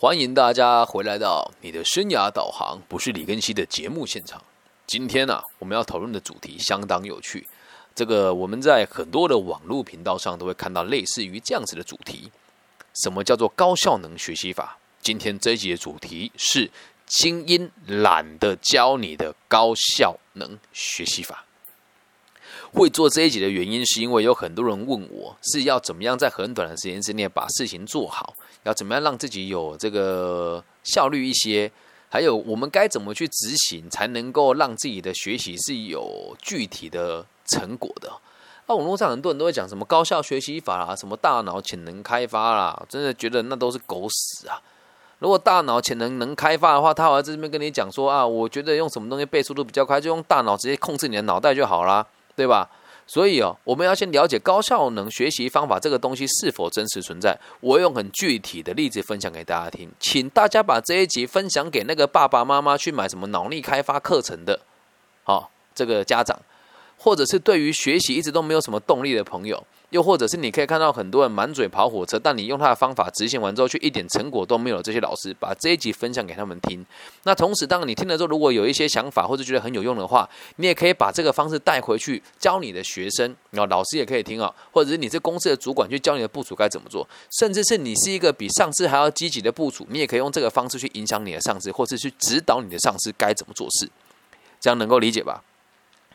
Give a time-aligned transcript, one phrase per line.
[0.00, 4.40] 欢迎大家回来到你的生涯导航，不是李根熙的节目现场。
[4.86, 7.44] 今天呢、我们要讨论的主题相当有趣。
[7.96, 12.30] 这个我们在很多的网络频道上都会看到类似于这样子的主题。
[13.02, 14.78] 什么叫做高效能学习法？
[15.00, 16.70] 今天这一集的主题是
[17.04, 21.44] 精英懒得教你的高效能学习法。
[22.72, 28.34] 会做这一集的原因，是因为有很多人问我是要怎么样在很短的时间之内把事情做好，
[28.64, 31.70] 要怎么样让自己有这个效率一些，
[32.08, 38.12] 还有我们该怎么去执行，才能够让自己的学习是有具体的成果的。
[38.66, 44.60] 那网络上很多人都会讲什么高效学习法啦，什么大脑潜能开发啦，真的觉得那都是狗屎啊！
[45.20, 52.06] 如果大脑潜能能开发的话，他还在这边跟你讲说啊，我觉得用什么东西背速度比较快，就用大脑直接控制你的脑袋就好啦，
[52.38, 52.70] 对吧？
[53.04, 57.36] 所以哦，我们要先了解高效能学习方法这个东西是否真实存在。
[57.60, 64.60] 我用很具体的例子分享给大家听，请大家把这一集分享给那个爸爸妈妈去买什么脑力开发课程的，
[65.24, 66.38] 好、这个家长，
[66.98, 76.84] 或者是对于学习一直都没有什么动力的朋友，又或者是你可以看到很多人满嘴跑火车，但你用他的方法执行完之后，却一点成果都没有这些老师，把这一集分享给他们听。
[77.22, 93.88] 那同时，当你听了之后，如果有一些想法或者觉得很有用的话，你也可以把这个方式带回去教你的学生，然后老师也可以听啊，或者是你是公司的主管去教你的部署该怎么做，甚至是你是一个比上司还要积极的部署，你也可以用这个方式去影响你的上司，或是去指导你的上司该怎么做事，
[94.60, 95.42] 这样能够理解吧？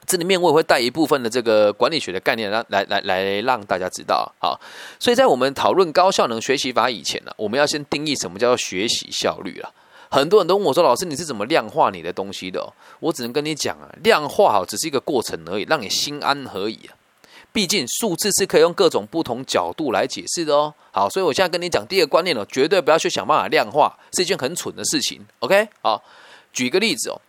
[0.06, 4.32] 这里面我也会带一部分的这个管理学的概念让来来来让大家知道。
[4.40, 4.60] 好，
[5.00, 9.72] 所以在我们讨论高效能学习法以前呢，我们要先定义什么叫做学习效率啊。
[10.10, 16.94] 很多人都问我说：“老师，你是怎么量化你的东西的、哦？”我只能跟你讲啊，量化好只是一个过程而已，让你心安而已啊。
[17.52, 20.72] 毕竟数字是可以用各种不同角度来解释的哦。
[20.92, 25.26] 好，所以我现在跟你讲第二个观念哦，绝对不要去想办法量化，是一件很蠢的事情。
[25.40, 26.04] OK，好，
[26.52, 27.20] 举个例子哦，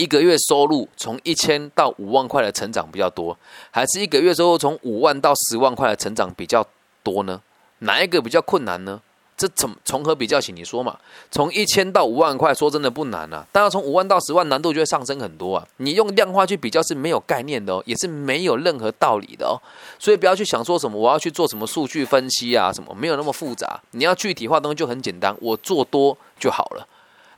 [0.00, 3.36] 一个月收入从一千到五万块的成长比较多，
[3.70, 6.66] 还是一个月收入从五万到十万块的成长比较
[7.02, 7.42] 多呢？
[7.80, 9.02] 哪一个比较困难呢？
[9.36, 10.52] 这怎从何比较起？
[10.52, 10.98] 你说嘛？
[11.30, 15.66] 从一千到五万块，说真的不难啊，但要从五万到十万，难度就会上升很多啊。
[15.78, 19.60] 你用量化去比较是没有概念的哦，也是没有任何道理的哦。
[19.98, 23.80] 所以不要去想说什么我要去做什么数据分析啊，什么没有那么复杂。
[23.90, 26.86] 你要具体化东西就很简单，我做多就好了。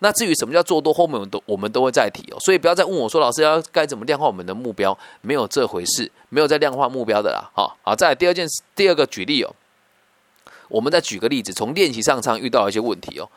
[0.03, 2.37] 那至于什么叫做多，后面我们都我们都会再提哦。
[2.41, 4.99] 所以不要再问我说，老师要该怎么量化我们的目标？
[5.21, 7.49] 没有这回事，没有在量化目标的啦。
[7.55, 9.55] 好，好，再来第二件事，第二个举例哦。
[10.69, 13.29] 我们再举个例子，从练习上常遇到一些问题哦。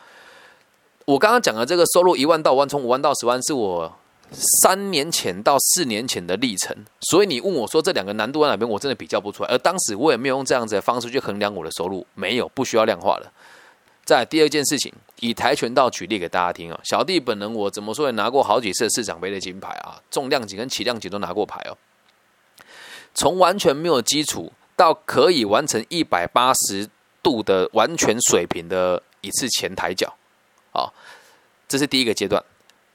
[1.06, 3.94] 我刚刚讲的这个收入一万到五万，从五万到十万，是我
[4.32, 6.76] 三年前到四年前的历程。
[7.02, 9.50] 所以你问我说这两个难度在哪边，我真的比较不出来。
[9.50, 13.32] 而当时我也没有用这样子的方式去衡量我的收入，没有，不需要量化了。
[14.05, 16.79] 再第二件事情，以跆拳道举例给大家听啊。
[16.83, 21.75] 小弟本人我怎么说也拿过好几次市长杯的金牌啊，重量级跟起量级都拿过牌哦。
[23.16, 26.88] 从完全没有基础到可以完成一百八十
[27.23, 30.16] 度的完全水平的一次前抬脚，
[30.72, 30.85] 啊，
[31.67, 32.43] 这是第一个阶段。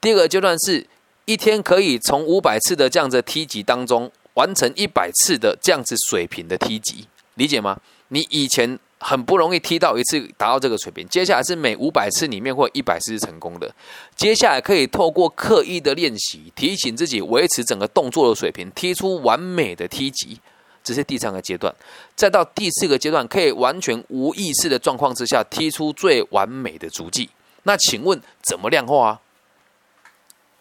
[0.00, 0.86] 第二个阶段是
[1.24, 7.80] 一天可以从五百次的这样子踢级当中完成一百次的这样子水平的踢级，理解吗？
[8.08, 13.74] 你以前很不容易踢到一次达到这个水平，接下来是每五百次里面或一百次是成功的，
[14.14, 20.38] 接下来可以透过刻意的练习，提醒自己维持整个动作的水平，踢出完美的踢击。
[20.82, 21.74] 这是第三个阶段，
[22.16, 27.28] 再到第四个阶段，可以完全无意识的状况之下踢出最完美的足迹。
[27.64, 29.20] 那请问怎么量化啊？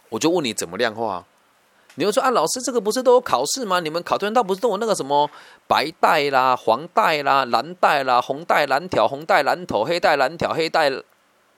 [0.10, 1.26] 我就问你怎么量化啊？
[2.00, 3.82] 你会说啊，老师这个不是都有考试吗？
[3.82, 5.30] 你们考跆拳道不是都有那个什么
[5.68, 10.90] 白带啦、黄带啦、蓝带啦、红带蓝条、红带蓝头、黑带蓝条、黑带，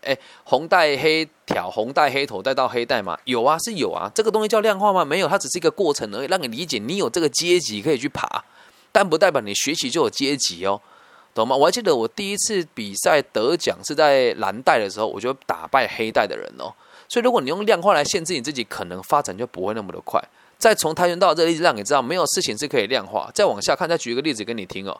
[0.02, 3.16] 哎，红带黑条、红带黑头带到黑带吗？
[3.26, 4.12] 有啊，是有啊。
[4.16, 5.06] 这个东西叫量化吗？
[5.06, 8.44] 没有，它只是一个过程而已，让你理解你有这个阶级可以去爬，
[8.92, 10.82] 但不代表你学习就有阶级哦，
[11.36, 11.56] 懂吗？
[11.56, 16.74] 我还记得我第一次比赛得奖是在蓝带的时候，我就打败黑带的人哦。
[17.12, 20.24] 所以，如果你用量化来限制你自己，可能发展就不会那么的快。
[20.58, 23.30] 再从跆拳道这个例子让你知道，没有事情是可以量化。
[23.34, 24.98] 再往下看，再举一个例子给你听哦。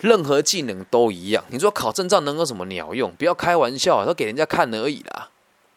[0.00, 3.10] 任何技能都一样，你说考证照能有什么鸟用？
[3.12, 5.30] 不要开玩笑，都给人家看而已啦。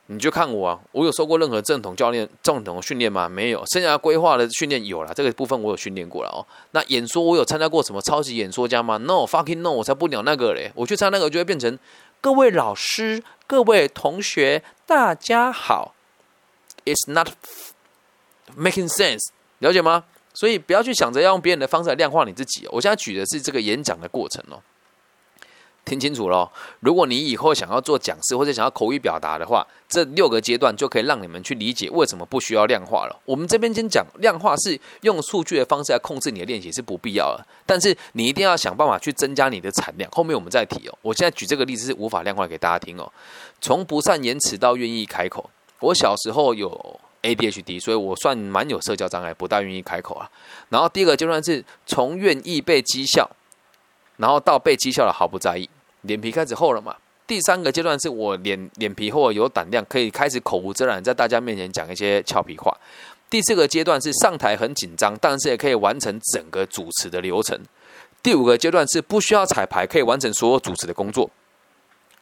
[0.07, 3.29] 你就看我啊，我有受过任何正统教练、正统训练吗？
[3.29, 3.63] 没有。
[3.67, 6.45] 生涯规划的训练有了，这个部分我有训练过了哦。
[6.71, 10.69] 那演说我有参加过什么超级演说家吗？No fucking no，我才不鸟那个嘞。
[10.75, 11.79] 我去参加那个就会变成
[12.21, 15.95] 各位老师、各位同学，大家好。
[16.85, 17.29] It's not
[18.56, 20.03] making sense，了解吗？
[20.31, 24.62] 所以不要去想着要用别人的方式来量化你自己、我现在举的是这个演讲的过程哦。
[25.83, 26.49] 听清楚喽！
[26.79, 33.19] 如果你以后想要做讲师或者想要口语表达的话，这六个阶段就可以让你们去理解为什么不需要量化了。
[33.25, 40.09] 我们这边先讲量化是用数据的方式来控制你的练习是不必要的，但是你一定要想办法去增加你的产量。
[40.11, 40.97] 后面我们再提哦。
[41.01, 43.11] 我现在举这个例子是无法量化给大家听哦。
[43.59, 45.49] 从不善言辞到愿意开口，
[45.79, 50.29] 我小时候有 ADHD，所以我算蛮有社交障碍，不大愿意开口啊。
[50.69, 53.29] 然后第二个阶段是从愿意被讥笑，
[54.21, 55.68] 然后到被讥笑了毫不在意。
[56.03, 56.95] 脸皮开始厚了嘛？
[57.25, 62.75] 第三个阶段是我脸脸皮厚，有胆量，可以开始口无遮拦，在大家面前讲一些俏皮话。
[63.29, 67.57] 第四个阶段是上台很紧张，但是也可以完成整个主持的流程。
[68.21, 71.29] 第五个阶段是不需要彩排，可以完成所有主持的工作。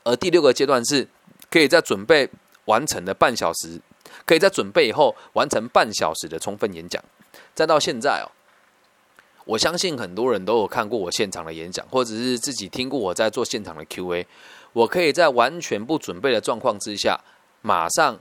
[0.04, 1.08] 而第六个阶段是
[1.50, 2.30] 可以在准备
[2.66, 3.82] 完成的半小时，
[4.26, 7.04] 可以在准备以后完成半小时的充分演讲。
[7.56, 8.30] 再到现在哦。
[9.50, 14.28] 我相信很多人都有看过我现场的演讲，或者是自己听过我在做现场的 Q&A。
[14.74, 17.20] 我可以在完全不准备的状况之下，
[17.64, 18.20] 马上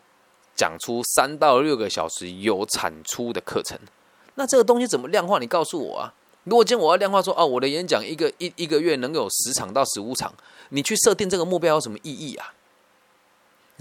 [0.57, 3.79] 讲出三到六个小时有产出的课程。
[4.37, 5.39] 那这个东西怎么量化？
[5.39, 6.15] 你告诉我啊！
[6.45, 10.33] 如果今天我要量化说，哦，我的演讲一个一一个月能有十场到十五场，
[10.71, 12.55] 你去设定这个目标有什么意义啊？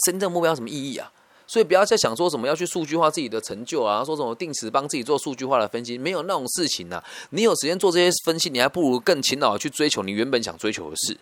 [0.06, 1.10] 设定这个目标有什么意义啊？
[1.48, 7.02] 所以不要再想说什么要去数据化自己的成就啊，说什么定时帮自己做数据化的分析，没有那种事情呐。
[7.30, 11.18] 你有时间做这些分析，你还不如更勤劳的去追求你原本想追求的事，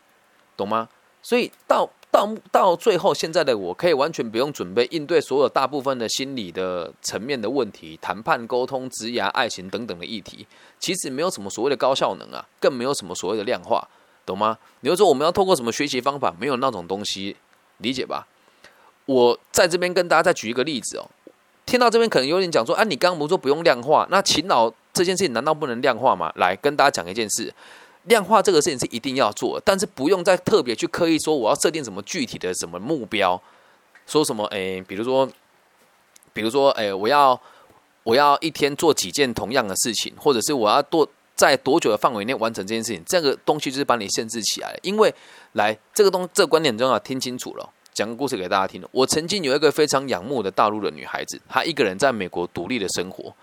[0.57, 0.89] 懂吗？
[1.22, 10.45] 所以到到到最后，现在的我可以完全不用准备应对所有大部分的心理的层面的问题，谈判、沟通、职涯、爱情等等的议题，
[10.80, 13.88] 其实没有什么所谓的高效能啊，更没有什么所谓的量化，
[14.25, 14.57] 懂吗？
[14.81, 17.36] 你就说我们要透过什么学习方法，没有那种东西，
[17.78, 18.28] 理解吧？
[19.06, 21.07] 我在这边跟大家再举一个例子哦，
[21.66, 26.31] 听到这边可能有点讲说，啊，你刚刚不是说不用量化，那勤劳这件事情难道不能量化吗？
[26.36, 27.54] 来跟大家讲一件事，
[28.04, 33.40] 量化这个事情是一定要做，但是不用再特别去刻意说我要设定什么具体的什么目标，
[34.07, 35.30] 说什么诶，比如说，
[36.34, 37.40] 比如说诶，我要
[38.04, 44.80] 我要一天做几件同样的事情，或者是我要多在多久的范围内完成这件事情，这个东西就是把你限制起来了。
[44.81, 45.13] 因为
[45.54, 47.69] 来这个东这个观点重要，听清楚了。
[47.95, 48.86] 讲个故事给大家听。
[48.92, 53.33] 我曾经有一个非常仰慕的大陆的女孩子，她一个人在美国独立的生活。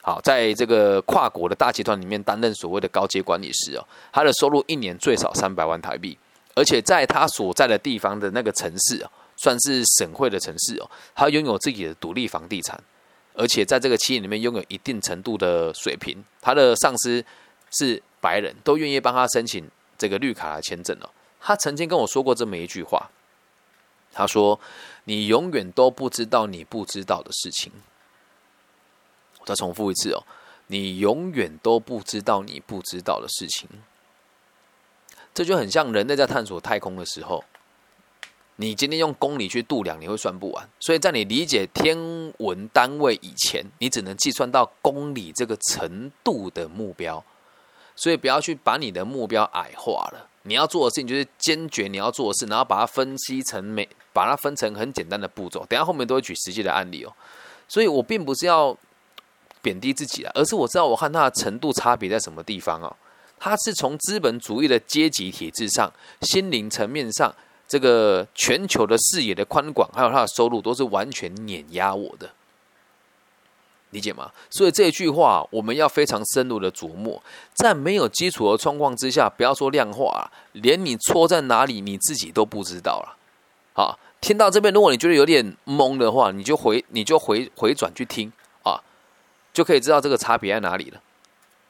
[0.00, 6.16] 好，在这个跨国的大集团里面担任所谓的高阶管理师哦，她的收入一年最少三百万台币，
[6.54, 12.82] 而且在她所在的地方的那个城市哦，算是省会的城市哦，她拥有自己的独立房地产，
[13.34, 16.24] 而且在这个企业里面拥有一定程度的水平。
[16.40, 17.22] 她的上司
[17.70, 21.10] 是白人，都愿意帮她申请这个绿卡的签证哦。
[21.38, 23.10] 她曾经跟我说过这么一句话。
[24.14, 24.58] 他说
[25.04, 27.72] ：“你永远都不知道你不知道的事情。”
[29.40, 30.24] 我再重复一次哦，
[30.68, 33.68] 你永远都不知道你不知道的事情。
[35.34, 37.44] 这就很像人类在探索太空的时候，
[38.56, 40.68] 你今天用公里去度量，你会算不完。
[40.78, 41.98] 所以在你理解天
[42.38, 47.22] 文单位以前，你只能计算到公里这个程度的目标。
[47.96, 50.30] 所以不要去把你的目标矮化了。
[50.44, 53.86] 你要做的事情就是坚决你要做的事，然后把它分析成每。
[54.14, 57.12] 把它分成很简单的步骤，等下后面都会举实际的案例哦。
[57.66, 58.72] 所以我并不是要
[59.60, 62.94] 贬低自己啊，而是我知道我和他的程度差别在什么地方哦。
[63.40, 67.34] 他是从资本主义的阶级体制上、心灵层面上，
[67.66, 72.30] 这个全球的视野的宽广，还有他的收入，都是完全碾压我的，
[73.94, 74.30] 理解吗？
[74.50, 77.22] 所以这句话我们要非常深入的琢磨，
[77.54, 83.16] 在没有基础的状况之下，不要说量化，啊连你错在哪里你自己都不知道了。
[83.72, 83.98] 好。
[84.20, 88.32] 听到这边，如果你觉得有点懵的话，你就回你就回回转去听
[88.62, 88.80] 啊，
[89.52, 91.00] 就可以知道这个差别在哪里了。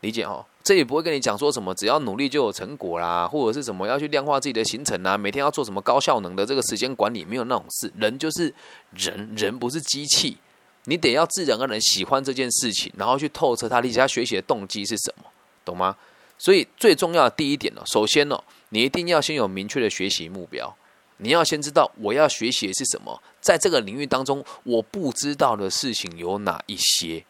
[0.02, 0.46] 理解哦？
[0.62, 7.92] 这也不会跟你讲说什么只要努力就有成果啦，或者是什么要去量化自己的行程啊，每天要做什么高效能的这个时间管理，没有那种事。
[7.96, 8.54] 人就是
[8.92, 10.36] 人，人不是机器，
[10.84, 15.24] 你得要自然而然喜欢这件事情，然后去透彻他理解他学习的动机是什么，
[15.64, 15.96] 懂吗？
[16.38, 20.76] 所以最重要的第一点呢，首先呢，你一定要先有明确的学习目标。
[21.18, 27.24] 你要先知道我要学习的是什么，在这个领域当中，我不知道的事情有哪一些，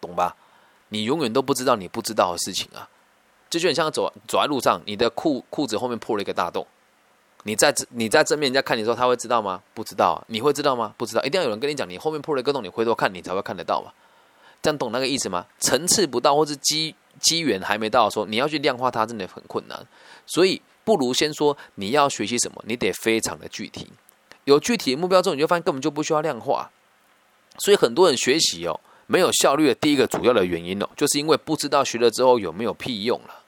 [0.00, 0.36] 懂吧？
[0.90, 2.88] 你永远都不知道你不知道的事情啊！
[3.50, 6.64] 这就很像走走在路上，你的裤裤子后面破了一个大洞，
[7.44, 9.62] 你在你在正面人家看你的时候，他会知道吗？
[9.72, 10.92] 不知道啊，你会知道吗？
[10.98, 13.92] 不知道，一定要有人跟你讲，你后面破了一个洞，你回头看你才会看得到嘛？
[14.60, 15.46] 这样懂那个意思吗？
[15.60, 19.86] 层次不到或是机机缘还没到的时候，你要去量化它，真的很困难，
[20.26, 20.60] 所以。
[20.86, 23.90] 不如先说你要学习什么，你得非常的具体。
[24.44, 26.70] 有具体的目标之后，你就发现根本就不需要量化。
[27.56, 33.40] 所以很多人学习哦没有效率的第一个主要的原因哦，就是因为不知道学了之后有没有屁用了。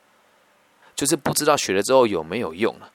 [0.94, 2.90] 就是不知道学了之后有没有用了。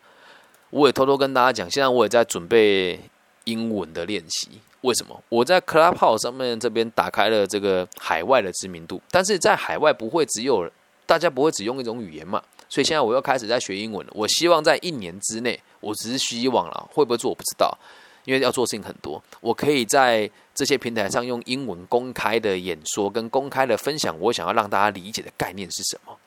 [0.71, 2.99] 我也偷偷跟大家讲，现在我也在准备
[3.43, 4.49] 英文的练习。
[4.81, 5.21] 为什么？
[5.29, 10.67] 我在 Clubhouse 上面这边打开了这个海外的知名度，但是在海外不会只有
[11.05, 12.41] 大家不会只用一种语言嘛？
[12.67, 14.13] 所以现在我又开始在学英文了。
[14.15, 17.77] 我希望在一年之内，我只是希望了，会不会做我不知道，
[18.23, 19.21] 因为要做事情很多。
[19.39, 26.17] 我可以在这些平台上用英文公开的演说跟公开的分享，我想要让大家理解的概念是什么。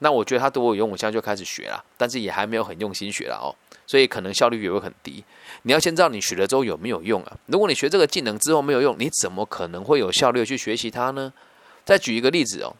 [0.00, 3.54] 那我觉得它对我有用，我现在就开始学了，但是也还没有很用心学了哦。
[3.86, 5.24] 所以可能效率也会很低。
[5.62, 7.36] 你要先知道你学了之后有没有用啊？
[7.46, 11.32] 如果你学这个技能之后没有用，你怎么可能会有效率去学习它呢？
[11.84, 12.76] 再举一个例子哦，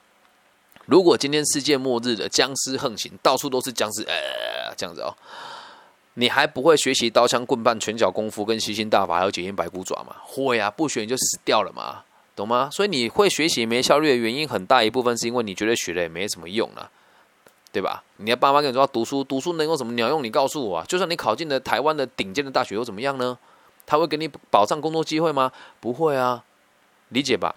[0.87, 5.13] 如果今天世界末日的僵尸横行，到处都是僵尸，呃，这样子哦，
[6.15, 10.15] 你还不会学习刀枪棍棒、拳脚功夫跟吸星大法，还有解阴白骨爪吗？
[10.23, 12.05] 会啊，不学你就死掉了嘛，
[12.37, 12.71] 懂吗？
[12.71, 16.89] 所以你会学习没效率的原因很大一部分是因为你觉得学了也没什么用啊。
[17.73, 18.03] 对吧？
[18.17, 20.25] 你的爸妈跟你说读书，读书能有什么鸟用？
[20.25, 20.85] 你告诉我啊！
[20.89, 23.39] 就算你考进了台湾的顶尖的大学，又怎么样呢？
[23.87, 25.53] 他会给你保障工作机会吗？
[25.81, 26.45] 不会啊，
[27.11, 27.55] 理解吧？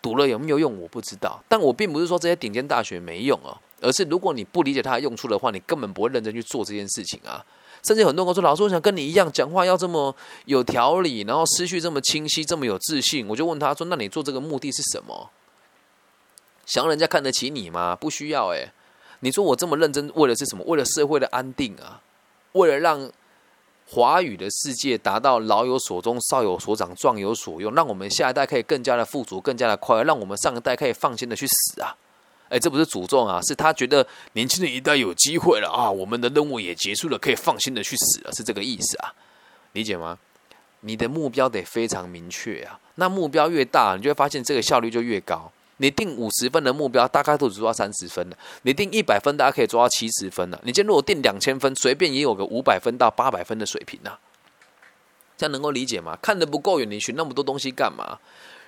[0.00, 0.80] 读了有没有用？
[0.80, 1.42] 我不知道。
[1.48, 7.44] 但我并不是说这些顶尖大学没用哦，而是如果你不理解它的用处的话，你根本不会认真去做这件事情啊。
[7.82, 10.14] 甚至很多人说，老师，我想跟你一样，讲话要这么
[10.46, 13.26] 有条理，然后思绪这么清晰，这么有自信。
[13.28, 15.30] 我就问他说：“那你做这个目的是什么？
[16.64, 17.94] 想让人家看得起你吗？
[17.94, 18.72] 不需要诶。
[19.20, 20.64] 你说我这么认真，为的是什么？
[20.66, 22.00] 为了社会的安定啊！
[22.52, 23.10] 为了让
[23.88, 31.96] 华语的世界达到老有所终、少有所长、壮有所用，让我们下一代可以更加的富足、更加的快乐，让我们上一代可以放心的去死啊！
[32.48, 35.90] 哎，这不是诅咒啊，是他觉得年轻的一代有机会了啊！
[35.90, 39.12] 我们的任务也结束了，可以放心的去死了，是这个意思啊？
[39.72, 40.18] 理解吗？
[40.80, 42.78] 你的目标得非常明确啊！
[42.96, 45.50] 那目标越大，你就会发现这个效率就越高。
[45.78, 50.60] 你定五十分的目标，大概都只做到三十分了；你定一百分，大家可以做到七十分了。
[50.64, 54.18] 你今天如果定两千分，随便也有个五百分到八百分的水平呐。
[55.36, 56.16] 这样能够理解吗？
[56.22, 58.18] 看得不够远，你学那么多东西干嘛？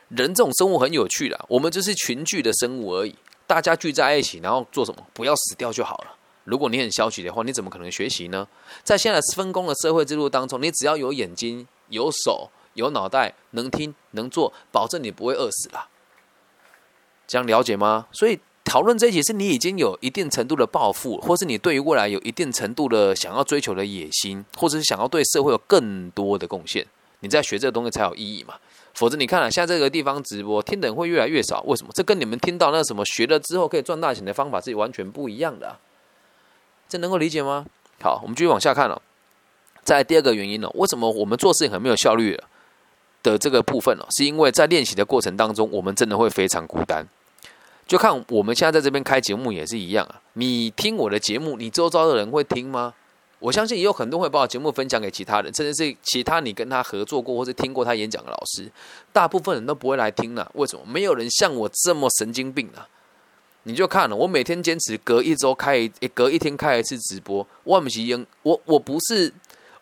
[0.08, 3.14] 人这种生物很有趣的，我们就是群聚的生物而已。
[3.46, 5.06] 大家聚在一起，然后做什么？
[5.14, 6.14] 不要死掉就好了。
[6.44, 8.46] 如果你很消极的话，你怎么可能学习呢？
[8.84, 15.88] 在现在分工的社会制度当中，你只要有眼睛、有手、有脑袋，能听能做，保证你不会饿死了。
[17.28, 18.06] 这样了解吗？
[18.10, 26.84] 所以讨论这一集是你已经有一定程度的抱负，或是你对于未来有一定程度的想要追求的野心，或者是想要对社会有更多的贡献，
[27.20, 28.54] 你在学这个东西才有意义嘛？
[28.94, 31.90] 否则你看啊，现在这个地方直播听的人会越来越少，为什么？
[31.94, 35.78] 这跟你们听到那什么学了之后可以赚大钱的方法是完全不一样的，
[36.88, 37.64] 这能够理解吗？
[38.02, 39.00] 好，我们继续往下看了。
[39.84, 42.38] 在第二个原因呢，为什么我们做事情很没有效率
[43.22, 44.04] 的这个部分呢？
[44.10, 47.06] 是因为在练习的过程当中，我们真的会非常孤单。
[47.88, 50.20] 就看我们现在在这边开节目也是一样啊！
[50.34, 52.92] 你听我的节目，你周遭的人会听吗？
[53.38, 58.70] 我相信也有很多会把我节目分享给其他人，甚至是其他你跟他合作过或者听过他演讲的老师，
[59.10, 60.50] 大部分人都不会来听了。
[60.54, 60.84] 为什么？
[60.84, 62.86] 没有人像我这么神经病啊！
[63.62, 67.46] 你就看了，我每天坚持隔一周开一，隔一天开一次直播。
[67.64, 69.32] 我不是我我不是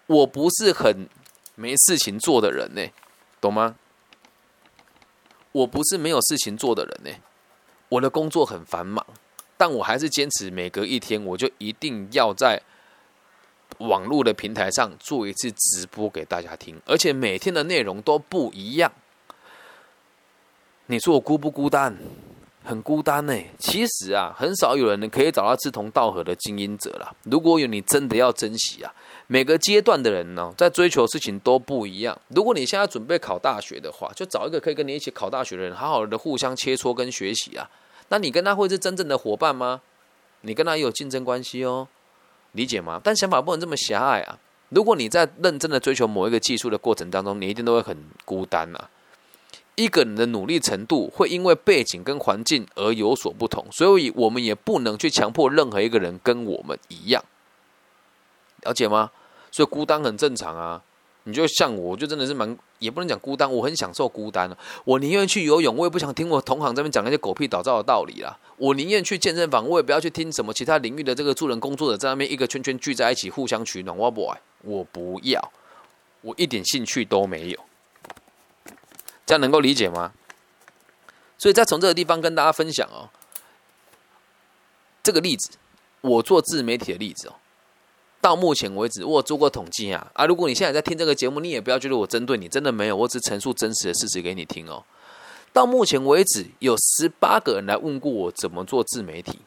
[0.07, 1.09] 我不是很
[1.57, 2.83] 没事情做的人呢，
[3.41, 3.75] 懂吗？
[5.51, 7.11] 我不是没有事情做的人呢。
[7.89, 9.05] 我的工作很繁忙，
[9.57, 12.61] 但我还是坚持每隔一天，我就一定要在
[13.79, 18.91] 网络的平台上做一次直播给大家听，而且每天的内容都不一样。
[20.87, 21.97] 你说我孤不孤单？
[22.65, 23.35] 很孤单呢。
[23.59, 27.17] 其实啊，很少有人可以找到志同道合的精英者了。
[27.23, 28.93] 如果有，你真的要珍惜啊。
[29.29, 32.17] 每个阶段的人呢，在追求事情都不一样。
[32.29, 37.69] 如果你现在准备考大学的话，就找一个可以跟你一起考大学的人，好好的互相切磋跟学习啊。
[38.09, 39.81] 那你跟他会是真正的伙伴吗？
[40.43, 41.89] 你跟他也有竞争关系哦，
[42.53, 43.01] 理解吗？
[43.03, 44.39] 但想法不能这么狭隘啊。
[44.69, 48.91] 如果你在认真的追求某一个技术的过程当中，你一定都会很孤单啊。
[49.75, 57.25] 一个人的努力程度会因为背景跟环境而有所不同，所以我们也不能去强迫任何一个人跟我们一样。
[58.67, 59.11] 了解吗？
[59.53, 60.83] 所以孤单很正常啊。
[61.29, 64.57] 你就像我，就真的是蛮，也不能讲孤单，我很享受孤单了。
[64.85, 68.39] 我宁愿去游泳，我也不想听我同行这边讲那些狗屁倒灶的道理啦。
[68.59, 73.97] 我宁愿去健身房，我也不要去听什么其他领域的这个助人工作者在那边一个圈圈聚在一起互相取暖。
[73.97, 74.33] 我不，
[74.63, 75.53] 我不要，
[76.21, 77.59] 我一点兴趣都没有。
[79.27, 80.13] 这样能够理解吗？
[81.39, 83.11] 所以再从这个地方跟大家分享哦，
[85.03, 85.59] 这个例子，
[86.03, 87.35] 我做自媒体的例子哦。
[88.21, 90.27] 到目前为止，我做过统计啊啊！
[90.27, 94.83] 如果你现在在听这个节目，你也不要觉得我针对你，真的没有，我只陈述真实的事实给你听哦。
[95.53, 99.39] 到目前为止，有十八个人来问过我怎么做自媒体，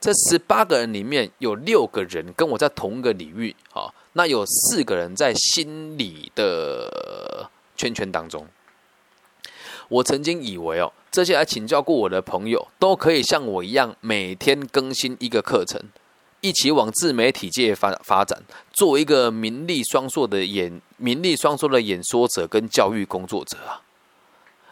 [0.00, 8.46] 这十八个人里面有六个人跟我在同一个领域，好，那有四个人在心理的圈圈当中。
[9.88, 15.80] 我曾经以为哦，这些来请教过我的朋友都可以像我一样，每天更新一个课程，
[16.40, 23.82] 一起往自媒体界发发展，做一个名利双收的演名利双收的演说者跟教育工作者啊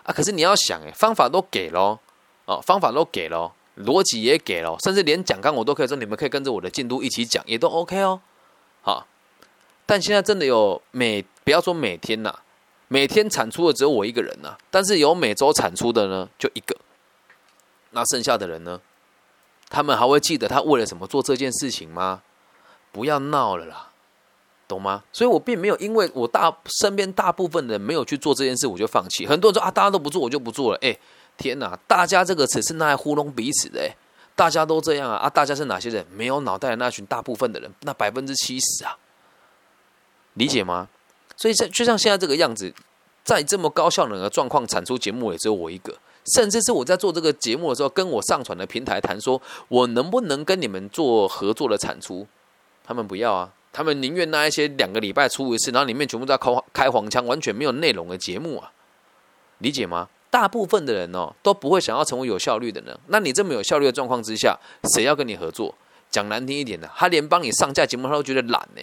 [0.04, 0.12] 啊！
[0.12, 1.98] 可是你要想，哎，方法都给了
[2.44, 8.20] 哦，方法都给了，逻辑也给了，甚至连讲纲我都可以说，你们可以跟着我的进度一起讲，也都 OK 哦。
[8.82, 9.06] 好，
[9.86, 12.40] 但现在真的有每不要说每天呐。
[12.86, 16.76] 每天产出的只有我一个人呐，但是有每周产出的呢，就一个。
[17.90, 18.78] 那剩下的人呢？
[19.68, 22.22] 他们还会记得他为了什么做这件事情吗？
[22.92, 23.88] 不要闹了啦，
[24.68, 25.02] 懂吗？
[25.12, 29.26] 所以我并没有因为我大身边大部分人没有去做这件事，我就放弃。
[29.26, 30.78] 很多人说啊，大家都不做，我就不做了。
[30.80, 30.96] 哎，
[31.36, 31.76] 天哪！
[31.88, 33.90] 大家这个词是拿来糊弄彼此的。
[34.36, 35.30] 大家都这样啊啊！
[35.30, 36.04] 大家是哪些人？
[36.10, 38.98] 没有脑袋的那群大部分的人，那百分之七十啊，
[40.32, 40.88] 理解吗？
[41.36, 42.74] 所以，像就像现在这个样子，
[43.22, 45.96] 在这么高效能的状况产出节目，也只有我一个。
[46.26, 52.26] 甚至是我在做这个节目的时候，跟我上传的平台谈，说我能不能跟你们做合作的产出，
[52.84, 58.72] 他们不要啊，他们宁愿那一些两个礼拜出一次，然后里面全部在开开黄腔，完全没有内容的节目啊，
[59.58, 60.08] 理解吗？
[60.30, 62.98] 大部分的人哦，都不会想要成为有效率的人。
[63.08, 64.58] 那你这么有效率的状况之下，
[64.94, 65.74] 谁要跟你合作？
[66.10, 68.82] 讲难听一点的，他连帮你上架节目，他都觉得懒呢。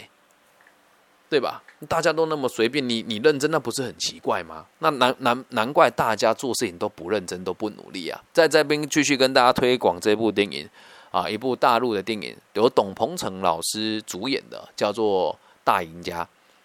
[1.32, 1.64] 对吧？
[1.88, 4.66] 大家都那么随便，你你认真，那不是很奇怪吗？
[4.80, 8.22] 那难难难怪大家做事情都不认真，都不努力啊！
[8.34, 10.70] 在这边继续跟大家推广这部电影
[11.10, 15.34] 啊，一部大陆的电影，由董鹏程老师主演的，叫做
[15.64, 16.22] 《大赢家》。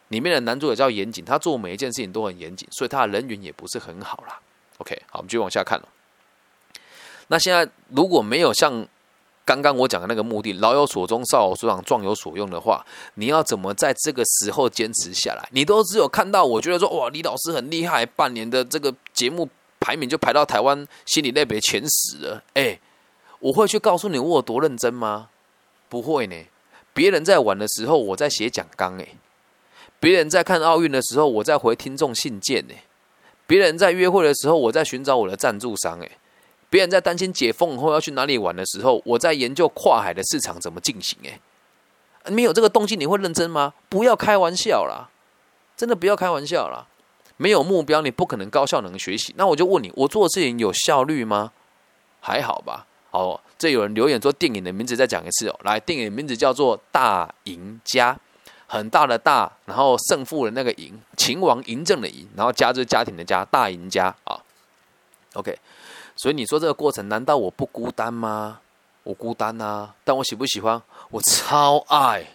[0.09, 4.41] 里面的男主角叫严谨，他做每一件事情都很严谨，所以他的人缘也不是很好啦。
[4.79, 5.89] OK，好，我们继续往下看了。
[7.29, 8.85] 那现在如果没有像
[9.47, 12.85] 刚刚我讲的那个目的，老有所终，少有所长，壮有所用的话，
[13.15, 15.49] 你要怎么在这个时候坚持下来？
[15.53, 22.43] 你都只有看到，我觉得说哇，李老师很厉害，半年的这个节目排名就排到台湾心理类别前十了。
[22.55, 22.81] 哎，
[23.39, 25.29] 我会去告诉你我有多认真吗？
[25.89, 26.35] 不会呢。
[26.93, 29.15] 别人在玩的时候，我在写讲纲；哎，
[30.01, 32.83] 别人在看奥运的时候，我在回听众信件；哎，
[33.47, 36.11] 别人在约会的时候，我在寻找我的赞助商；哎。
[36.69, 41.19] 别人在担心解封后要去哪里玩的时候，我在研究跨海的市场怎么进行。
[41.25, 41.41] 哎，
[42.31, 43.75] 没有这个动机，你会认真吗？
[43.89, 45.09] 不要开玩笑啦，
[45.77, 46.87] 真的不要开玩笑啦。
[47.37, 49.35] 没有目标，你不可能高效能学习。
[49.37, 51.53] 那我就问你，我做的事情有效率吗？
[52.21, 52.87] 还好吧。
[53.11, 55.61] 哦，这有人留言说电影的名字再讲一次哦。
[55.63, 58.15] 来，电影名字叫做《大赢家》，
[58.67, 64.41] 很大的大，然后胜负的那个赢，秦王嬴政的嬴，然后家就是家庭的家，大赢家啊。
[65.35, 65.57] OK。
[66.17, 68.61] 所以你说这个过程，难道我不孤单吗？
[69.03, 70.83] 我孤单啊，但我喜不喜欢？
[71.11, 72.27] 我超爱，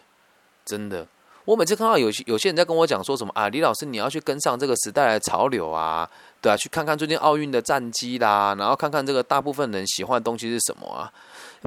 [0.63, 1.05] 真的。
[1.43, 11.11] 我每次看到有有些人在跟我讲说什么啊，李老师你要去跟上这个时代的潮流啊，对啊，去看看最近奥运的战绩啦，然后看看这个大部分人喜欢的东西是什么啊？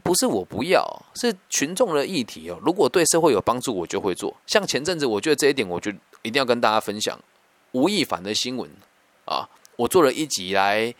[0.03, 0.83] 不是我不要，
[1.17, 2.59] 是群众的议题哦。
[2.65, 4.35] 如果对社会有帮助，我就会做。
[4.47, 5.91] 像前阵子，我觉得这一点，我就
[6.23, 7.19] 一定要跟大家分享
[7.73, 8.71] 吴亦凡的新闻
[9.27, 9.47] 啊，
[9.77, 10.95] 我做了一集来。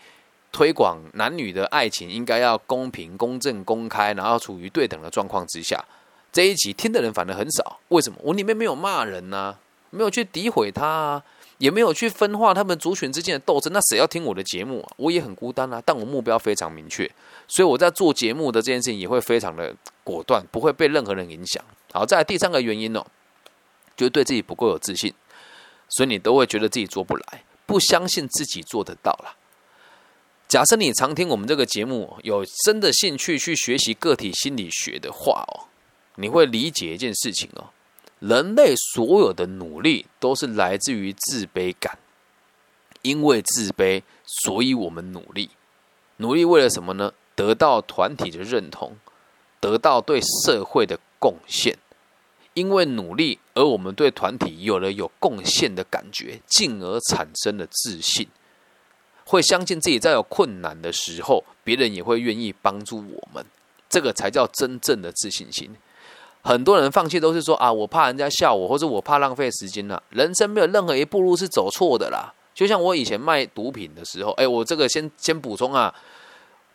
[0.55, 5.83] 推广男女的爱情应该要公平、公正、公开，然后处于对等的状况之下。
[6.31, 8.17] 这一集听的人反而很少，为什么？
[8.23, 9.57] 我里面没有骂人呐，
[9.89, 11.23] 没有去诋毁他啊，
[11.57, 13.73] 也没有去分化他们族群之间的斗争。
[13.73, 14.93] 那谁要听我的节目啊？
[14.95, 17.05] 我也很孤单啊，但我目标非常明确，
[17.49, 21.61] 所以我在做节目的这件事情也会非常的果断，不会被任何人影响。
[21.91, 23.05] 好，再来第三个原因哦，
[23.97, 25.13] 就是对自己不够有自信，
[25.89, 29.35] 所以你都会觉得自己做不来，不相信自己做得到了。
[30.47, 35.65] 假设你常听我们这个节目，有真的兴趣去学习个体心理学的话哦，
[36.15, 37.71] 你会理解一件事情哦，
[38.19, 41.97] 人类所有的努力都是来自于自卑感，
[43.01, 45.49] 因为自卑，所以我们努力，
[46.17, 47.11] 努力为了什么呢？
[47.35, 48.95] 得到团体的认同，
[49.59, 51.77] 得到对社会的贡献，
[52.53, 58.27] 因为努力而我们对团体有了有贡献的感觉，进而产生了自信。
[59.25, 63.43] 会相信自己在有困难的时候，别人也会愿意帮助我们，
[63.89, 65.75] 这个才叫真正的自信心。
[66.43, 70.01] 很多人放弃都是说啊，我怕人家笑我，或者我怕浪费时间了。
[70.11, 72.31] 人生没有任何一步路是走错的啦。
[72.53, 75.91] 就像我以前卖毒品的时候，哎，我这个先先补充啊，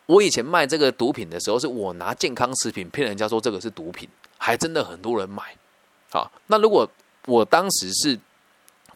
[0.07, 4.09] 我以前卖这个毒品的时候，是我拿健康食品骗人家说这个是毒品，
[4.39, 5.57] 还真的很多人买。
[6.11, 6.91] 好，那如果
[7.27, 8.19] 我当时是。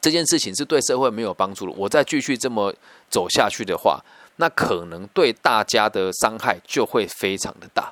[0.05, 1.73] 这件事情是对社会没有帮助的。
[1.79, 2.71] 我再继续这么
[3.09, 3.99] 走下去的话，
[4.37, 7.90] 那可能对大家的伤害就会非常的大。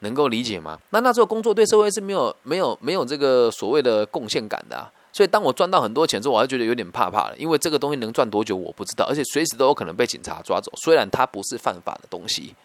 [0.00, 0.76] 能够理解吗？
[0.90, 4.90] 那那这个工作对社会是没有没有没有这个所谓的贡献感的。
[5.12, 10.72] 所以当我赚到很多钱之后，我还觉得有点怕怕的，因为这个东西能赚多久我不知道，而且随时都有可能被警察抓走。
[10.82, 12.56] 虽然它不是犯法的东西，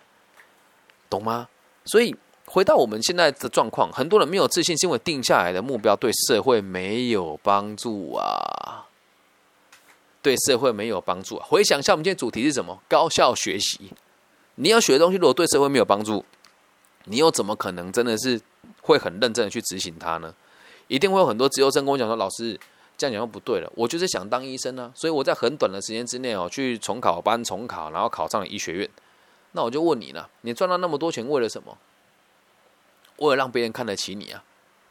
[1.08, 1.48] 懂吗？
[1.86, 2.16] 所以
[2.52, 8.88] 回到我们现在的状况，很多人没有自信，是因为定下来的目标对社会没有帮助啊，
[10.24, 11.46] 对社会没有帮助啊。
[11.48, 12.82] 回想一下，我们今天主题是什么？
[12.90, 13.92] 高效学习。
[14.56, 16.26] 你要学的东西，如果对社会没有帮助，
[17.06, 18.42] 你又怎么可能真的是
[18.82, 20.34] 会很认真的去执行它呢？
[20.88, 22.60] 一定会有很多自由生跟我讲说：“老师，
[22.98, 23.72] 这样讲又不对了。
[23.76, 28.90] 我就是想当医生呢，所以我在很短的时间之内哦，去重考班重考，然后考上了医学院。
[29.52, 31.78] 那我就问你了，你赚到那么多钱为了什么？
[33.20, 34.44] 为了让别人看得起你啊？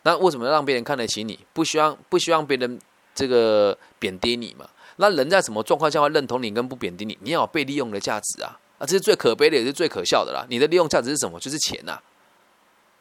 [0.03, 1.39] 那为什么让别人看得起你？
[1.53, 2.79] 不希望不希望别人
[3.15, 4.69] 这个贬低你嘛？
[4.97, 7.19] 那人在什么状况下会认同你跟不贬低你？
[7.23, 8.59] 你要有被利用的价值啊！
[8.79, 10.47] 啊，这是最可悲的，也是最可笑的啦！
[10.49, 11.39] 你的利用价值是什么？
[11.41, 12.01] 就是钱呐！”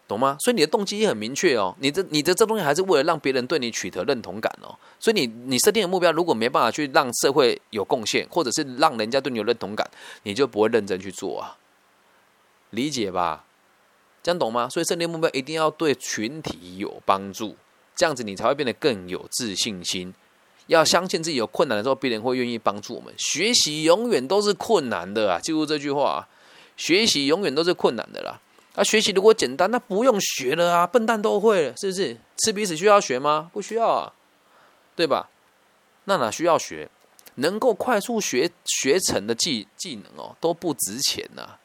[0.08, 0.38] 懂吗？
[0.40, 1.76] 所以你的动机也很明确哦。
[1.80, 4.74] 你的你的这东西还是为了让别人对你取得认同感哦。
[5.00, 9.86] 所以你你设定的目标如果没办法去让社会有贡献，或者是让人家对你有认同感，
[10.24, 11.58] 你就不会认真去做啊。
[12.70, 13.44] 理解吧？
[14.24, 14.68] 这样懂吗？
[14.70, 17.56] 所以设定目标一定要对群体有帮助，
[17.96, 20.14] 这样子你才会变得更有自信心。
[20.68, 23.14] 要相信自己有困难的时候，别人会愿意帮助我们。
[23.18, 25.40] 学习永远都是困难的啊！
[25.40, 26.28] 记住这句话，
[26.76, 28.42] 学习永远都是困难的啦。
[28.76, 32.18] 那学习如果简单，那不用学了啊，笨蛋都会了，是不是？
[32.44, 33.50] 吃鼻屎需要学吗？
[33.54, 34.14] 不需要啊，
[34.94, 35.30] 对吧？
[36.04, 36.90] 那哪需要学？
[37.36, 41.58] 能够快速学学成的技技能哦，都不值钱呐。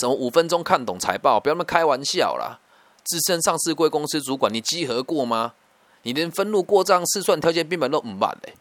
[0.00, 1.40] 什么五分钟看懂财报？
[1.40, 2.60] 不要那么开玩笑啦！
[3.04, 5.54] 资深上市贵公司主管，你稽核过吗？
[6.02, 8.54] 你连分录过账、试算条件编本都唔办嘞，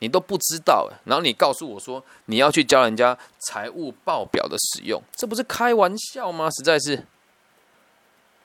[0.00, 0.90] 你都不知道。
[1.04, 6.50] 然后你告诉我说你要去教人家财务报表的使用，这不是开玩笑吗？
[6.50, 7.06] 实在是。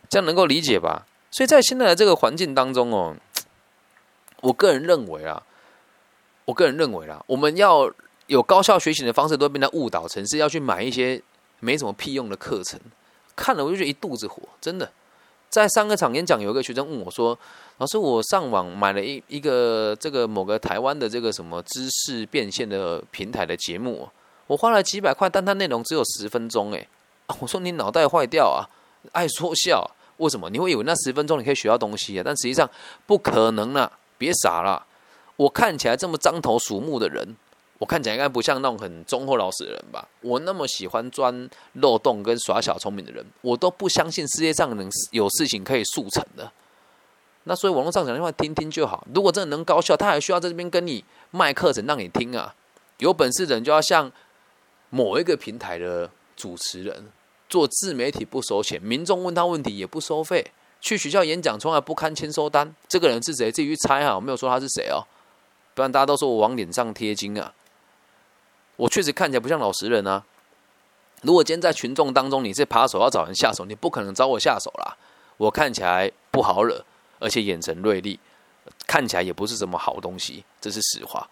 [0.09, 1.05] 这样能够理解吧？
[1.29, 3.17] 所以在现在的这个环境当中哦，
[4.39, 5.43] 我个人认为啊，
[6.45, 7.91] 我个人认为啦，我们要
[8.27, 11.21] 有高效学习的方式，都变成误导城市，要去买一些
[11.59, 12.79] 没什么屁用的课程，
[13.35, 14.89] 看了我就觉得一肚子火，真的。
[15.49, 17.37] 在上个场演讲，有一个学生问我说
[17.79, 24.09] ：“老师，我上网买了一一个这个某个台湾的这个什么知识变现的平台的节目，
[24.47, 26.87] 我花了几百块，但它内容只有十分钟，哎，
[27.39, 28.67] 我说你脑袋坏掉啊，
[29.13, 32.23] 爱说笑。”为什么你会以为那十分钟你可以学到东西啊？
[32.25, 32.67] 但实际上
[33.05, 33.91] 不可能啊！
[34.17, 34.83] 别傻了！
[35.35, 37.35] 我看起来这么獐头鼠目的人，
[37.79, 40.07] 我看起来应该不像那种很忠厚老实的人吧？
[40.21, 46.51] 我那么喜欢钻漏洞跟耍小聪明的人，我都不相信世界上能有事情可以速成的。
[47.43, 49.05] 那所以网络上讲的话听听就好。
[49.13, 52.53] 如果真的能高效，他还需要在这边跟你卖课程让你听啊？
[52.97, 54.11] 有本事的人就要像
[54.89, 57.11] 某一个平台的主持人。
[57.49, 60.51] 做自媒体不收钱，民众问他问题也不收费。
[60.81, 62.75] 去学校演讲从来不看签收单。
[62.89, 63.49] 这个人是谁？
[63.49, 64.99] 自己去猜哈，我没有说他是谁哦，
[65.73, 67.53] 不然大家都说我往脸上贴金啊。
[68.77, 70.23] 我确实看起来不像老实人啊。
[71.23, 74.95] 如果今天在群众当中你是扒手要找人下手，你不可能找我下手啦。
[75.37, 76.85] 我看起来不好惹，
[77.19, 78.19] 而且眼神锐利，
[78.87, 81.27] 看起来也不是什么好东西，这是实话。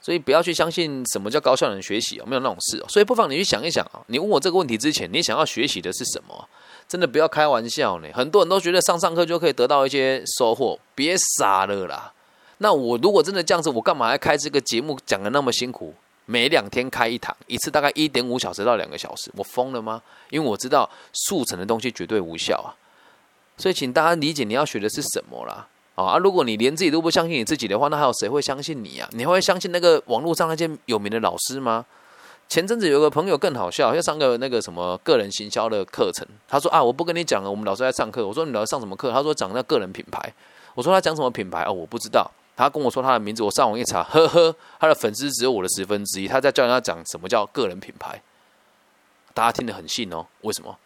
[0.00, 2.84] 所以不要去相信什么叫高效能学习哦，没有那种事。
[2.88, 6.48] 所以不妨你去想一想啊，你问我这个问题之前，你想要学习的是什么？
[6.86, 8.08] 真的不要开玩笑呢。
[8.14, 12.12] 很多人都觉得上上课就可以得到一些收获，别傻了啦。
[12.58, 15.92] 那我如果真的这样子，我干嘛要开这个节目讲的那么辛苦？
[16.26, 20.02] 每两天开一堂，一次大概一点五小时到两个小时，我疯了吗？
[20.28, 22.76] 因为我知道速成的东西绝对无效啊。
[23.56, 25.66] 所以请大家理解你要学的是什么啦。
[25.94, 26.18] 啊！
[26.18, 29.08] 如果你连自己都不相信你自己的话，那还有谁会相信你啊？
[29.12, 31.86] 你会相信那个网络上那些有名的老师吗？
[32.50, 36.28] 前阵子有个朋友更好笑，要上个那个什么个人行销的课程。
[36.46, 38.26] 他说啊，我不跟你讲了，我们老师在上课。
[38.26, 39.10] 我说你老师上什么课？
[39.10, 40.30] 他说讲那个人品牌。
[40.74, 41.64] 我说他讲什么品牌？
[41.64, 42.30] 哦，我不知道。
[42.56, 46.26] 他跟我说他的名字，我上网一查，呵呵，他的粉丝只有我的十分之一。
[46.26, 48.22] 他在教人家讲什么叫个人品牌，
[49.34, 50.26] 大家听得很信哦。
[50.40, 50.78] 为什么？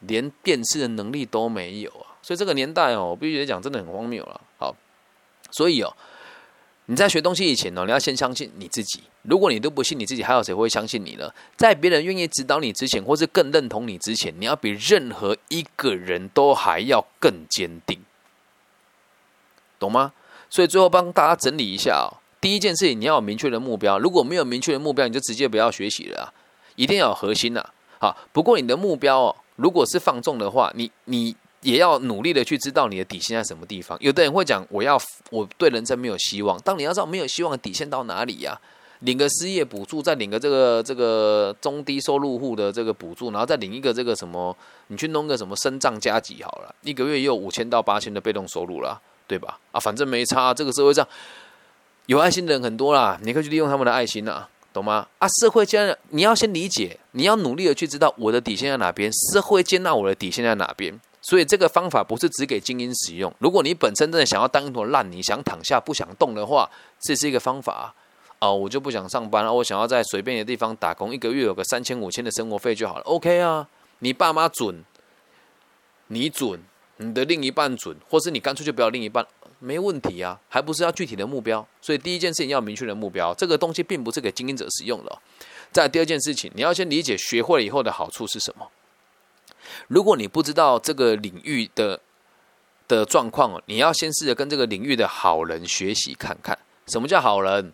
[0.00, 2.20] 连辨识的能力都没有啊！
[2.20, 4.40] 所以这个年代哦，我必须得讲，真的很荒谬了。
[4.58, 4.76] 好，
[5.50, 5.90] 所以哦，
[6.84, 9.02] 你在学东西以前哦，你要先相信你自己。
[9.22, 11.32] 如果你都不信你自己，还有谁会相信你呢？
[11.56, 17.98] 在别人愿意指导你之前，或是更认同你之前，你要比任何一个人都还要更坚定，
[19.78, 20.12] 懂吗？
[20.56, 22.08] 所以最后帮大家整理一下哦。
[22.40, 23.98] 第一件事情，你要有明确的目标。
[23.98, 26.32] 如果没有明确的目标，你就直接不要学习了。
[26.76, 27.62] 一定要有核心呐。
[28.00, 31.36] 好，不过你的目标哦，如果是放纵的话，你你。
[31.62, 33.98] 也要努力的去知道你的底线在什么地方。
[34.00, 34.96] 有的人会讲，我要
[35.30, 36.56] 我对人生没有希望。
[36.60, 38.56] 当你要知道没有希望的底线到哪里呀？
[39.00, 44.56] 领个失业补助，再领个这个这个中低收入户的这个补助，然后再领一个这个什么，
[44.88, 49.58] 你去弄个什么升障加急好了，一个月也有五千到八千的被动收入了，对吧？
[49.72, 51.06] 啊，反正没差，这个社会上
[52.06, 55.06] 有爱心的人很多啦，你可以去利用他们的爱心啊，懂吗？
[55.18, 61.00] 啊，社会接纳你要先理解，你要努力的去知道我的底线在哪边，社会接纳我的底线在哪边。
[61.22, 63.34] 所以这个方法不是只给精英使用。
[63.40, 67.92] 如果你本身真的想要当一坨烂泥，想躺下不想动的话，这是一个方法。
[68.38, 73.02] 哦，我就不想上班了，我想要在随便的地方打工，一个月有个三千五千的生活费就好了。
[73.04, 73.66] OK 啊，
[73.98, 74.84] 你爸妈准，
[76.08, 76.60] 你准，
[76.98, 79.26] 你的另一半准，或是你干脆就不要另一半，
[79.58, 81.66] 没问题啊，还不是要具体的目标。
[81.80, 85.18] 所以第一件事情要明确的目标，这个东西并不是给经营者使用的。
[85.72, 88.68] 再第二件事情，你要先理解学会了以后的好处是什么。
[89.88, 92.00] 如果你不知道这个领域的
[92.88, 97.72] 的状况，你要先试着跟这个领域的好人学习看看，什么叫好人？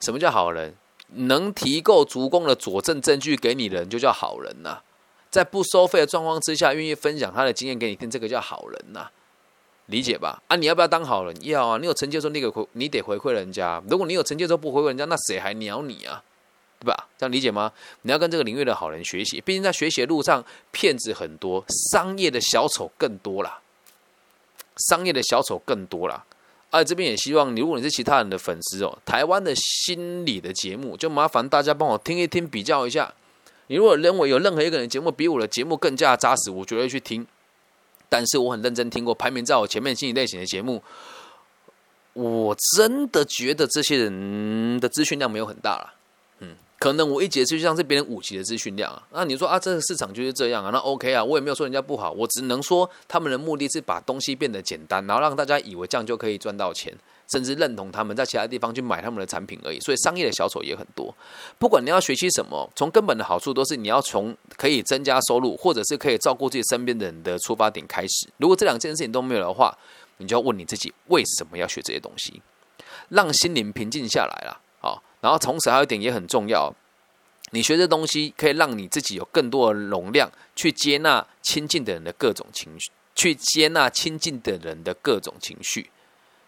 [0.00, 0.74] 什么叫好人？
[1.10, 4.82] 能提供足够的佐证证据给你的人就叫好人呐。
[5.30, 9.08] 在不收费的状况之下，愿意分享他的经验给你听，这个叫好人呐。
[9.86, 10.42] 理解吧？
[10.48, 11.34] 啊，你要不要当好人？
[11.46, 11.78] 要啊！
[11.78, 13.82] 你有成就的时候，你给回，你得回馈人家。
[13.88, 16.22] 如果你有成就的时候不回馈人家，那谁还鸟你啊？
[16.78, 17.08] 对吧？
[17.16, 17.72] 这样理解吗？
[18.02, 23.60] 你要跟这个领域的好人学习，毕竟在学习的路上，骗子很多，商业的小丑更多啦。
[24.90, 26.22] 商业的小丑更多啦。
[26.68, 33.14] 啊，这边也希望，如果你是其他人的粉丝哦，台湾的心理的节目，就麻烦大家帮我听一听，比较一下。
[33.68, 37.26] 你如果认为有任何一个人节目比我的节目更加扎实，我绝对去听。
[38.08, 40.82] 但是我很认真听过排名在我前面心理类型的节目，
[42.14, 45.94] 我真的觉得这些人的资讯量没有很大了。
[46.80, 56.96] 可能我一解释就像是别人五级的资讯量啊，那你说啊，这个市场就是这样啊，那 OK 啊，我也没有说人家不好，我只能说他们的目的是把东西变得简单，然后让大家以为这样就可以赚到钱，
[57.30, 59.78] 甚至认同他们在其他地方去买他们的产品而已。
[59.80, 61.14] 所以商业的小丑也很多。
[61.58, 68.28] 不管你要学习什么，从根本的好处都是你要从可以增加收入，或者是可以照顾自己身边的人的出发点开始。
[68.38, 69.76] 如果这两件事情都没有的话，
[70.16, 72.42] 你就要问你自己为什么要学这些东西，
[73.08, 74.62] 让心灵平静下来了。
[75.20, 76.72] 然后同时还有一点也很重要，
[77.50, 85.90] 你学这东西可以让你自己有更多的容量去接纳亲近的人的各种情绪，去接纳亲近的人的各种情绪，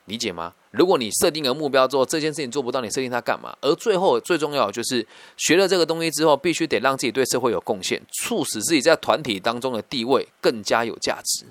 [0.05, 0.55] 理解吗？
[0.71, 3.57] 如果你设定了目标之后，这件事情做不到，你设定它干嘛？
[3.61, 5.05] 而最后最重要就是
[5.37, 11.45] 学了这个东西之后，必须得让自己对社会有贡献，促使自己在团体当中的地位更加有价值。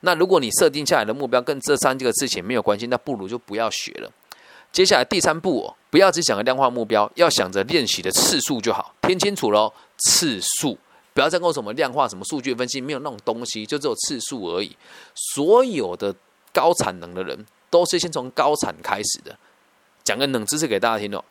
[0.00, 4.10] 那如果你设定下来的目标跟这三件事情没有关系，那不如就不要学了。
[4.72, 8.92] 接下来第三步哦，不要只想着量化目标，要想着练习的次数就好。
[9.02, 10.76] 听清楚喽，次数，
[11.14, 14.76] 不要再跟我什么量化、什么数据分析，没有那种东西，就只有次数而已。
[15.14, 16.12] 所有的
[16.52, 19.36] 高产能的人，都是先从高产开始的。
[20.04, 21.24] 讲个冷知识给大家听哦，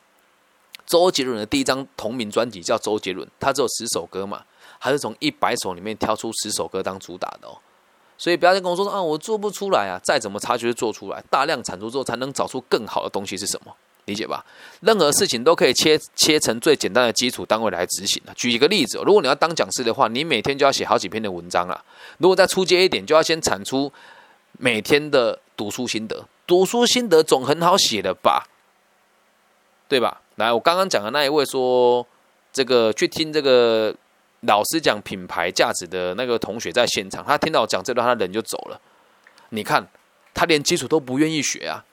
[0.87, 4.43] 周杰伦的第一张同名专辑叫《周杰伦》，他只有十首歌嘛，
[4.79, 7.57] 他是从一百首里面挑出十首歌当主打的哦。
[8.17, 9.99] 所以不要再跟我说啊，我做不出来啊！
[10.03, 13.75] 再怎么差就是做出来，大量产出之后才能找出更好的东西是什么？
[14.05, 14.43] 理解吧？
[14.81, 21.83] 任何事情都可以切切成最简单的基础单位来执行举一个例子，如果你要当讲师的话，你每天就要写好几篇的文章了。
[22.19, 23.91] 如果再出阶一点，就要先产出
[24.59, 26.25] 每天的读书心得。
[26.47, 28.47] 读书心得总很好写的吧？
[29.87, 30.21] 对吧？
[30.37, 32.03] 来，我刚刚讲的那一位说，
[32.51, 33.95] 这个去听这个。
[34.47, 38.81] 老师讲品牌价值的那个同学在现场，他听到我讲这段，他人就走了。
[39.49, 39.87] 你看，
[40.33, 41.85] 他连基础都不愿意学啊！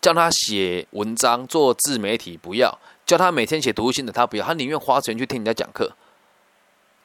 [0.00, 2.70] 叫他写文章做自媒体，不要；
[3.04, 4.46] 叫他每天写读书心得，他不要。
[4.46, 5.90] 他宁愿花钱去听人家讲课，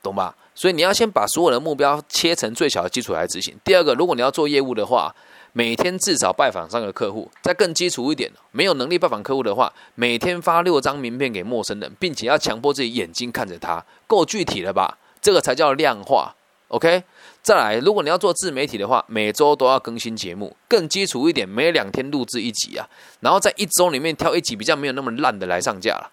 [0.03, 0.35] 懂吧？
[0.53, 3.57] 所以你要先把所有的目标切成最小的基础来执行。
[3.63, 5.15] 第二个，如果你要做业务的话，
[5.57, 14.99] 每天至少拜访三个客户，再更基础一点，没有能力拜访客户的话，每天发六张名片给陌生人，并且要强迫自己眼睛看着他，够具体了吧？
[15.19, 16.35] 这个才叫量化。
[16.67, 17.03] OK，
[17.41, 22.87] 再来，如果你要做自媒体的话，每周都要更新节目，更基础一点，每两天录制一集啊，
[23.21, 26.11] 然后在一周里面挑一集比较没有那么烂的来上架了。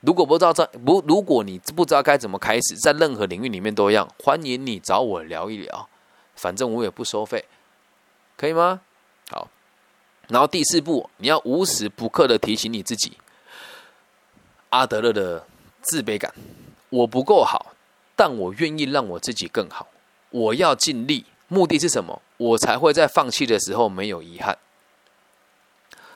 [0.00, 5.90] 如果不知道这不，如果你不知道该怎么开始，在任何领域里面都一样，欢迎你找我聊一聊，
[6.34, 7.44] 反正我也不收费。
[8.38, 8.80] 可以吗？
[9.30, 9.50] 好，
[10.28, 13.18] 然后第四步，你要无时不刻的提醒你自己，
[14.70, 15.44] 阿德勒的
[15.82, 16.32] 自卑感，
[16.88, 17.74] 我不够好，
[18.14, 19.88] 但我愿意让我自己更好，
[20.30, 22.22] 我要尽力，目的是什么？
[22.36, 24.56] 我才会在放弃的时候没有遗憾。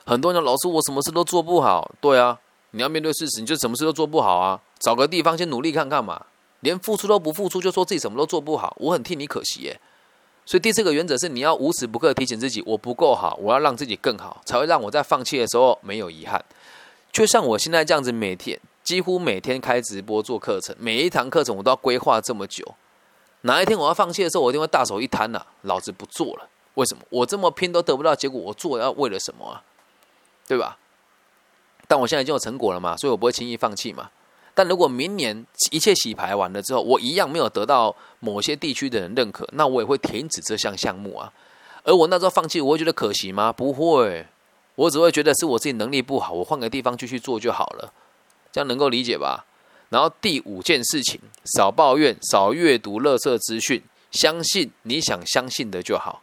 [0.05, 2.39] 很多人老师，我什么事都做不好，对啊，
[2.71, 6.25] 你要面对事实，你就什么事都做不好啊，找个地方先努力看看嘛，
[6.61, 9.79] 连付出都不付出，就说自己什么都做不好，我很替你可惜耶。
[10.45, 16.43] 所以第四个原则是，你要无时不刻提醒自己，我不够好，我要让自己更好，才会让我在放弃的时候没有遗憾。
[17.11, 22.75] 就像我现在这样子，每天几乎每天开直播做课程，每一堂课程我都要规划这么久。
[23.41, 26.49] 哪一天我要放弃的时候，我一定会大手一摊呐，老子不做了。
[26.73, 27.03] 为什么？
[27.09, 29.63] 我这么拼都得不到结果，我做要为了什么啊？
[30.47, 30.77] 对吧？
[31.87, 34.09] 但我现在已经有成果了嘛，所以我不会轻易放弃嘛。
[34.55, 41.31] 但如果明年一切洗牌完了之后，我一样没有得到某些地区的人认可，那我也会停止这项项目啊。
[41.83, 43.51] 而我那时候放弃，我会觉得可惜吗？
[43.51, 44.25] 不会，
[44.75, 47.91] 我只会觉得是我自己能力不好，我换个地方继续做就好了。
[48.51, 49.45] 这样能够理解吧？
[49.89, 51.19] 然后第五件事情，
[51.55, 56.21] 少抱怨，少阅读垃圾资讯，相信你想相信的就好。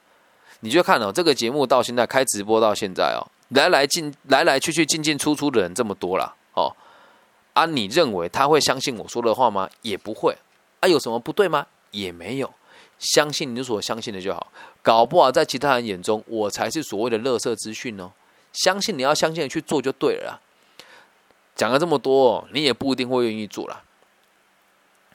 [0.60, 6.74] 你就看哦，这个节目到现在开直播到现在哦，来来进来来去去进进出出的人这么多了哦。
[7.52, 9.68] 啊，你认为他会相信我说的话吗？
[9.82, 10.36] 也不会。
[10.80, 11.66] 啊，有什么不对吗？
[11.90, 12.52] 也没有。
[12.98, 14.52] 相信你所相信的就好。
[14.82, 18.12] 搞不好在其他人眼中，我才是所谓的垃圾资讯哦。
[18.52, 20.40] 相信你要相信的去做就对了。
[21.56, 23.82] 讲了这么多，你也不一定会愿意做啦。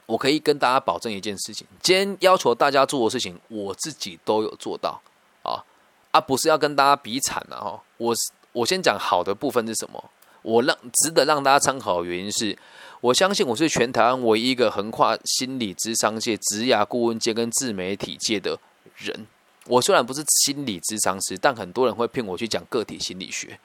[0.06, 5.00] 我可以跟大家保证一件事情：今天要求大家做的事情，我自己都有做到
[5.42, 5.64] 啊
[6.12, 6.20] 啊！
[6.20, 7.82] 不是要跟大家比惨了哈。
[7.96, 8.14] 我
[8.52, 10.10] 我先讲好的部分是什么？
[10.46, 12.56] 我让值得让大家参考的原因是，
[13.00, 18.56] 我相信我是全台湾唯一一个横跨心理智商界、职涯顾问界跟自媒体界的
[18.96, 19.26] 人。
[19.66, 23.58] 我虽然不是心理智商师，但很多人会骗我去讲个体心理学，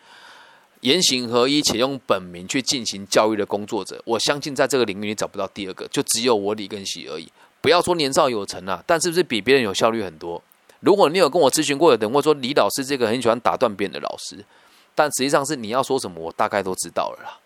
[0.80, 4.02] 言行合一且用本名去进行教育的工作者。
[4.04, 7.32] 我相信在这个领域你找不到第二个，就只有我李根喜而已。
[7.62, 10.42] 不要说年少有成啊，但是不是比别人有效率很多？
[10.80, 14.44] 如果你有跟我咨询过的人，或者说李老师这个很喜欢打断别人的老师。
[14.94, 17.38] 但实际上是你要说什么，我大概都知道了啦。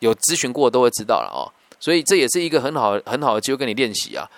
[0.00, 1.48] 有咨询过都会知道了哦，
[1.80, 4.28] 所以这也是一个很好很好的机会跟你练习啊。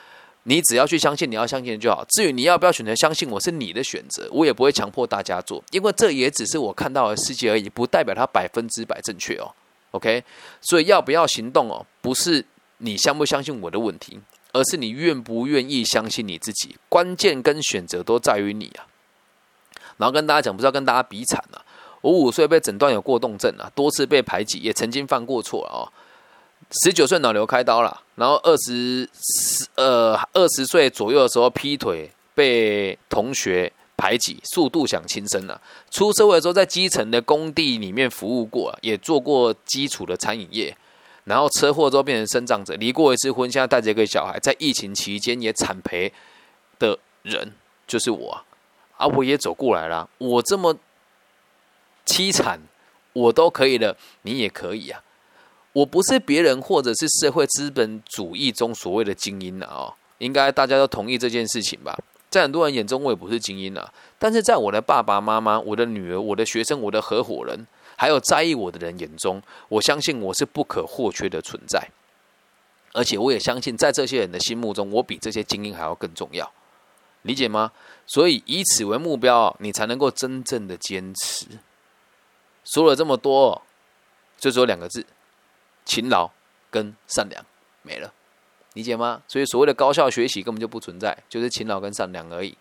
[0.44, 2.02] 你只要去相信你要相信就好。
[2.10, 9.52] 至于你要不要选择相信我是你的选择，我也不会强迫大家做，因为这也只是我看到的世界而已，不代表它百分之百正确哦。
[9.90, 10.22] OK，
[10.60, 12.44] 所以要不要行动哦，不是
[12.78, 14.18] 你相不相信我的问题，
[14.52, 16.76] 而是你愿不愿意相信你自己。
[16.88, 18.86] 关键跟选择都在于你啊。
[19.98, 21.60] 然后跟大家讲，不是要跟大家比惨啊。
[22.00, 25.90] 我五岁被诊断有过动症啊，多次被排挤，也曾经犯过错啊。
[26.82, 35.60] 十九岁脑瘤开刀了，然后二十十呃二十岁左右的时候劈腿，被同学排挤，速度想轻生了。
[35.90, 40.76] 出社会的时候在基层的工地里面服务过，也做过基础的餐饮业，
[41.24, 46.12] 然后车祸之后变成生长者，离过一次婚，现在带着一个小孩，在疫情期间也惨赔
[46.78, 47.54] 的人
[47.86, 48.38] 就是我
[48.98, 50.76] 啊，我也走过来了，我这么。
[52.08, 52.58] 凄惨，
[53.12, 55.02] 我都可以了，你也可以啊！
[55.74, 61.96] 我不是别人，或者是社会资本主义中所谓的精英了哦，应该大家都同意这件事情吧？
[62.30, 67.66] 在很多人眼中，我也不是精英了，但是在我的爸爸妈妈、我的女儿、我的学生、我的合伙人，
[67.96, 71.88] 还有在意我的人眼中，我相信我是不可或缺的存在，
[72.92, 76.50] 而且我也相信，在这些人的心目中，我比这些精英还要更重要，
[77.22, 77.70] 理解吗？
[78.06, 81.46] 所以以此为目标，你才能够真正的坚持。
[82.72, 83.62] 说了这么多，
[84.38, 85.04] 就只有两个字：
[85.86, 86.30] 勤劳
[86.70, 87.42] 跟善良，
[87.80, 88.12] 没了，
[88.74, 89.22] 理解吗？
[89.26, 92.54] 所以所谓的高效学习根本就不存在，就是勤劳跟善良而已，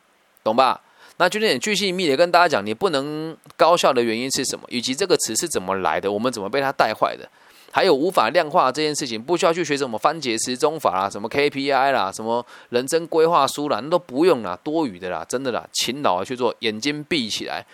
[0.43, 0.81] 懂吧？
[1.17, 7.27] 那就点巨细密的跟大家讲，你不能高效的原因是什么，以及这个词是怎么来的，我们怎么被它带坏的，
[7.71, 17.65] 还有无法量化这件事情，不需要去学什么番茄时钟法啦，什么 KPI 啦，什么人生规划书啦，那都不用啦，多余的啦，真的啦，勤劳去做，眼睛闭起来。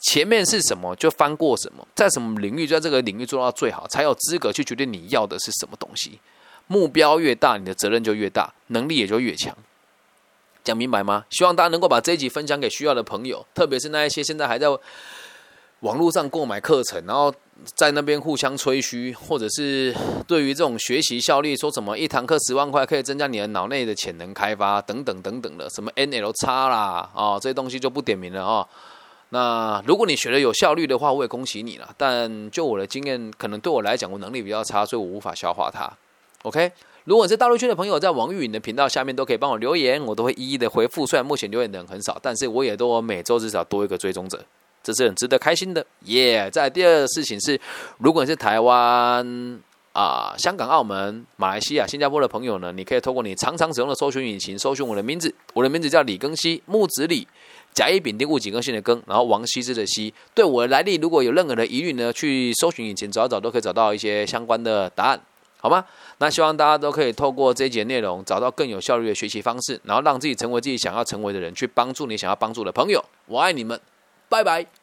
[0.00, 6.20] 前面是什么就翻过什么，在什么领域在这个领域做到最好，才有资格去决定你要的是什么东西。
[6.66, 9.56] 目标越大，你的责任就越大，能力也就越强。
[10.62, 11.24] 讲明白吗？
[11.30, 14.66] 希望大家能够把这一集分享给需要的朋友，特别是那一些现在还在
[15.80, 17.32] 网络上购买课程，然后
[17.74, 19.94] 在那边互相吹嘘，或者是
[20.26, 28.68] 对于这种学习效率，说什么一堂课十万块可以增加你的脑内的潜能开发等等等等的，什么 NL 叉啦啊，这些东西就不点名了啊。
[29.30, 31.94] 那如果你学的有效率的话，我也恭喜你了。
[31.96, 35.90] 但就我的经验，可能对我来讲，我能力比较差，所以我无法消化它。
[36.42, 36.70] OK，
[37.04, 41.06] 如果是大陆区的朋友，在王玉颖的频道下面都可以帮我留言，我都会一一的回复。
[41.06, 44.42] 虽然目前留言的人很少，但是我也都每周至少多一个追踪者，
[44.82, 45.84] 这是很值得开心的。
[46.04, 46.50] 耶！
[46.50, 47.60] 在第二个事情是，
[47.98, 49.60] 如果你是台湾
[49.92, 57.26] 啊、香港、澳门、马来西亚、新加坡的朋友呢，你可以透过你常常使用的搜寻引擎搜寻我的名字，我的名字叫李庚希，木子李。
[57.74, 65.20] 甲乙丙丁戊己庚辛的庚，然后王羲之的羲，对我的来历如果有任何的疑虑呢，去搜寻引擎找一找都可以找到一些相关的答案，
[65.60, 65.84] 好吗？
[66.18, 73.04] 那希望大家都可以透过这一节内容，找到更有效率的学习方式，然后让自己成为自己想要成为的人，去帮助你想要帮助的朋友。
[73.26, 73.80] 我爱你们，
[74.28, 74.77] 拜拜。